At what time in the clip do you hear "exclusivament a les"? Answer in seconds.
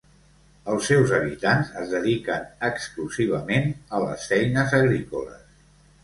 2.69-4.25